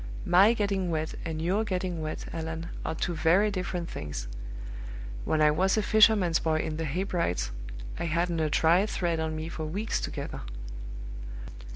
My 0.25 0.53
getting 0.55 0.89
wet, 0.89 1.13
and 1.25 1.39
your 1.39 1.63
getting 1.63 2.01
wet, 2.01 2.25
Allan, 2.33 2.69
are 2.83 2.95
two 2.95 3.13
very 3.13 3.51
different 3.51 3.87
things. 3.87 4.27
When 5.25 5.43
I 5.43 5.51
was 5.51 5.77
a 5.77 5.83
fisherman's 5.83 6.39
boy 6.39 6.57
in 6.61 6.77
the 6.77 6.85
Hebrides, 6.85 7.51
I 7.99 8.05
hadn't 8.05 8.39
a 8.39 8.49
dry 8.49 8.83
thread 8.87 9.19
on 9.19 9.35
me 9.35 9.47
for 9.47 9.67
weeks 9.67 10.01
together." 10.01 10.41